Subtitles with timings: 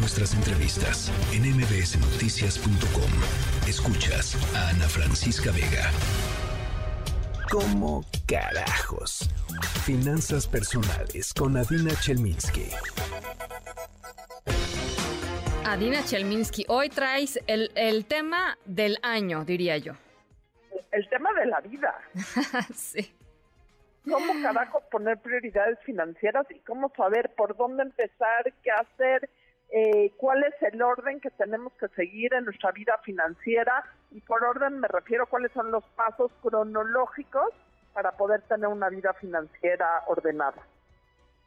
[0.00, 3.10] nuestras entrevistas en mbsnoticias.com.
[3.68, 5.90] Escuchas a Ana Francisca Vega.
[7.50, 9.28] ¿Cómo carajos?
[9.84, 12.70] Finanzas personales con Adina Chelminsky.
[15.66, 19.92] Adina Chelminsky, hoy traes el, el tema del año, diría yo.
[20.92, 21.94] El tema de la vida.
[22.74, 23.14] sí.
[24.10, 29.28] ¿Cómo carajo poner prioridades financieras y cómo saber por dónde empezar, qué hacer,
[29.72, 33.84] eh, cuál es el orden que tenemos que seguir en nuestra vida financiera?
[34.10, 37.52] Y por orden me refiero a cuáles son los pasos cronológicos
[37.92, 40.62] para poder tener una vida financiera ordenada.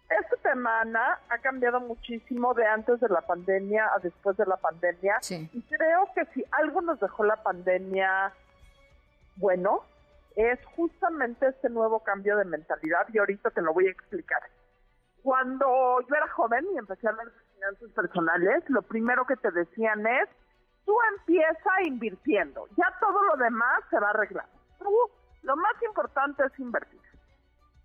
[0.10, 5.18] Esta semana ha cambiado muchísimo de antes de la pandemia a después de la pandemia.
[5.30, 8.32] Y creo que si algo nos dejó la pandemia
[9.38, 9.84] bueno,
[10.36, 14.42] es justamente este nuevo cambio de mentalidad y ahorita te lo voy a explicar.
[15.24, 19.52] Cuando yo era joven y empecé a hablar de finanzas personales, lo primero que te
[19.52, 20.30] decían es,
[20.86, 24.46] tú empieza invirtiendo, ya todo lo demás se va a arreglar.
[25.44, 27.00] lo más importante es invertir.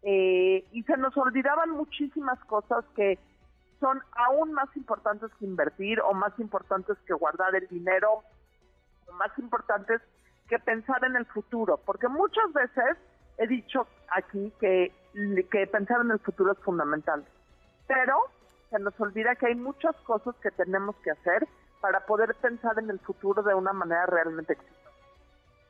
[0.02, 3.18] Eh, y se nos olvidaban muchísimas cosas que
[3.80, 8.22] son aún más importantes que invertir o más importantes que guardar el dinero
[9.06, 10.00] o más importantes
[10.48, 12.96] que pensar en el futuro, porque muchas veces
[13.38, 14.92] he dicho aquí que,
[15.50, 17.24] que pensar en el futuro es fundamental,
[17.86, 18.16] pero
[18.70, 21.46] se nos olvida que hay muchas cosas que tenemos que hacer
[21.80, 24.90] para poder pensar en el futuro de una manera realmente exitosa.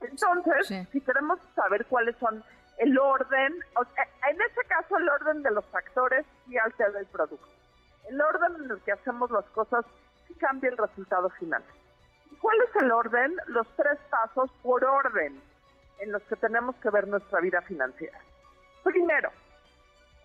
[0.00, 2.42] Entonces, si queremos saber cuáles son
[2.78, 3.54] el orden,
[4.30, 7.48] en este caso el orden de los factores y altera el producto.
[8.08, 9.84] El orden en el que hacemos las cosas
[10.26, 11.62] sí cambia el resultado final.
[12.40, 13.36] ¿Cuál es el orden?
[13.48, 15.40] Los tres pasos por orden
[15.98, 18.18] en los que tenemos que ver nuestra vida financiera.
[18.84, 19.30] Primero,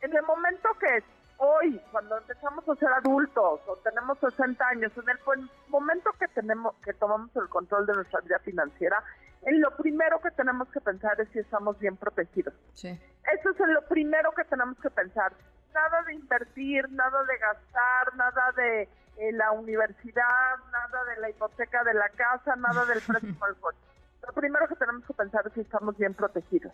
[0.02, 1.04] en el momento que
[1.38, 6.76] hoy, cuando empezamos a ser adultos o tenemos 60 años, en el momento que tenemos
[6.84, 9.04] que tomamos el control de nuestra vida financiera,
[9.46, 12.54] en lo primero que tenemos que pensar es si estamos bien protegidos.
[12.74, 12.90] Sí.
[12.90, 15.34] Eso es en lo primero que tenemos que pensar.
[15.74, 21.84] Nada de invertir, nada de gastar, nada de en la universidad, nada de la hipoteca
[21.84, 23.78] de la casa, nada del préstamo del coche.
[24.26, 26.72] Lo primero que tenemos que pensar es si estamos bien protegidos.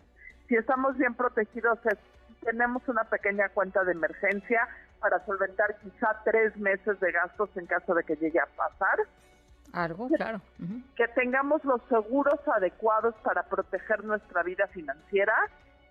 [0.50, 1.96] Si estamos bien protegidos es
[2.40, 4.66] tenemos una pequeña cuenta de emergencia
[4.98, 8.98] para solventar quizá tres meses de gastos en caso de que llegue a pasar.
[9.72, 10.40] Algo, claro.
[10.96, 15.34] Que tengamos los seguros adecuados para proteger nuestra vida financiera.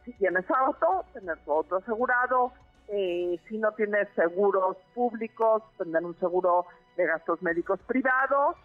[0.04, 2.52] Si tienes auto, tener tu auto asegurado,
[2.90, 6.66] eh, si no tienes seguros públicos, tener un seguro
[6.98, 8.58] de gastos médicos privados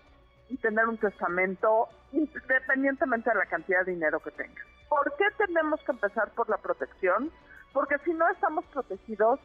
[0.54, 4.65] y tener un testamento independientemente de la cantidad de dinero que tengas.
[4.88, 7.32] ¿Por qué tenemos que empezar por la protección?
[7.72, 9.41] Porque si no estamos protegidos,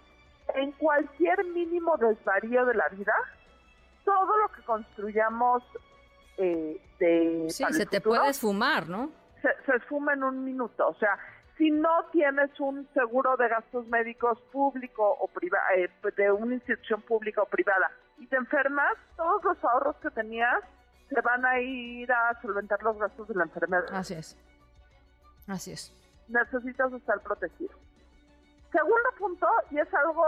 [0.53, 3.13] en cualquier mínimo desvarío de la vida,
[4.05, 5.63] todo lo que construyamos
[6.37, 7.45] eh, de...
[7.49, 9.09] Sí, se te puede esfumar, ¿no?
[9.41, 10.87] Se, se esfuma en un minuto.
[10.87, 11.17] O sea,
[11.57, 17.01] si no tienes un seguro de gastos médicos público o privado, eh, de una institución
[17.01, 20.63] pública o privada, y te enfermas, todos los ahorros que tenías
[21.09, 23.85] se van a ir a solventar los gastos de la enfermedad.
[23.91, 24.37] Así es.
[25.47, 25.93] Así es.
[26.27, 27.75] Necesitas estar protegido.
[28.71, 30.23] Segundo punto, y es algo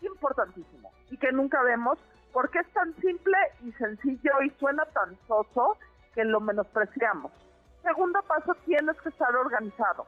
[0.00, 1.98] importantísimo y que nunca vemos,
[2.32, 5.76] porque es tan simple y sencillo y suena tan soso
[6.14, 7.32] que lo menospreciamos.
[7.82, 10.06] Segundo paso, tienes que estar organizado.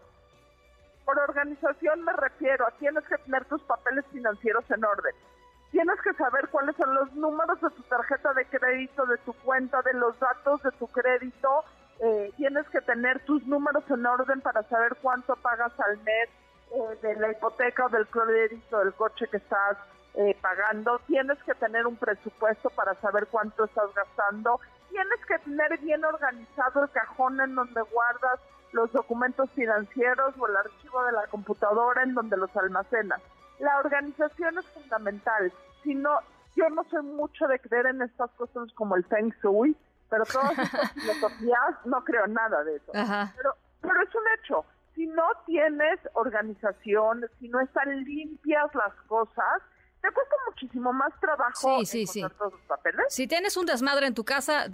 [1.04, 5.14] Por organización me refiero a tienes que tener tus papeles financieros en orden.
[5.70, 9.82] Tienes que saber cuáles son los números de tu tarjeta de crédito, de tu cuenta,
[9.82, 11.64] de los datos de tu crédito.
[12.00, 16.28] Eh, tienes que tener tus números en orden para saber cuánto pagas al mes
[16.70, 19.76] eh, de la hipoteca o del crédito del coche que estás
[20.14, 21.00] eh, pagando.
[21.06, 24.60] Tienes que tener un presupuesto para saber cuánto estás gastando.
[24.88, 28.40] Tienes que tener bien organizado el cajón en donde guardas
[28.72, 33.20] los documentos financieros o el archivo de la computadora en donde los almacenas.
[33.58, 35.52] La organización es fundamental.
[35.82, 36.10] Si no,
[36.56, 39.76] yo no soy mucho de creer en estas cosas como el Feng Shui,
[40.10, 42.92] pero todas estas filosofías no creo nada de eso.
[42.92, 44.64] Pero, pero es un hecho.
[44.94, 49.62] Si no tienes organización, si no están limpias las cosas,
[50.00, 53.06] te cuesta muchísimo más trabajo sí, sí, todos los papeles.
[53.08, 54.66] Si tienes un desmadre en tu casa,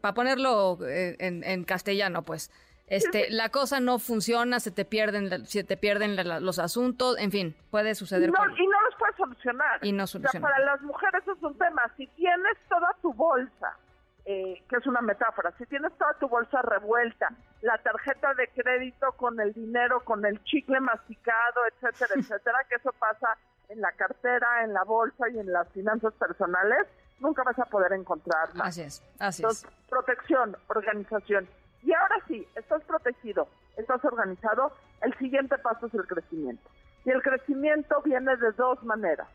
[0.00, 2.50] para ponerlo eh, en, en castellano, pues
[2.90, 7.56] este, la cosa no funciona, se te pierden, se te pierden los asuntos, en fin,
[7.70, 8.30] puede suceder.
[8.30, 9.78] No, y no los puedes solucionar.
[9.82, 10.04] Y no
[10.40, 11.82] para las mujeres es un tema.
[11.96, 13.76] Si tienes toda tu bolsa,
[14.24, 17.28] eh, que es una metáfora, si tienes toda tu bolsa revuelta,
[17.62, 22.92] la tarjeta de crédito con el dinero, con el chicle masticado, etcétera, etcétera, que eso
[22.98, 23.38] pasa
[23.68, 26.88] en la cartera, en la bolsa y en las finanzas personales,
[27.20, 28.68] nunca vas a poder encontrar más.
[28.68, 31.48] Así es, así Entonces, protección, organización.
[31.82, 34.72] Y ahora sí, estás protegido, estás organizado,
[35.02, 36.68] el siguiente paso es el crecimiento.
[37.04, 39.28] Y el crecimiento viene de dos maneras.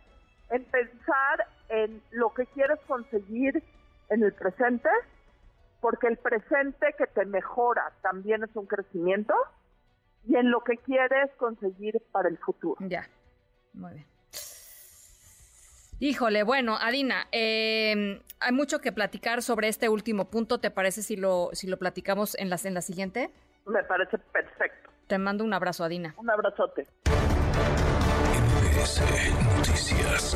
[0.50, 3.64] En pensar en lo que quieres conseguir
[4.10, 4.90] en el presente,
[5.82, 9.34] porque el presente que te mejora también es un crecimiento,
[10.26, 12.78] y en lo que quieres conseguir para el futuro.
[12.88, 13.08] Ya,
[13.74, 14.15] muy bien.
[16.00, 20.60] Híjole, bueno, Adina, eh, hay mucho que platicar sobre este último punto.
[20.60, 23.32] ¿Te parece si lo, si lo platicamos en la, en la siguiente?
[23.66, 24.90] Me parece perfecto.
[25.08, 26.14] Te mando un abrazo, Adina.
[26.18, 26.88] Un abrazote.
[28.76, 29.02] MBS
[29.58, 30.36] Noticias.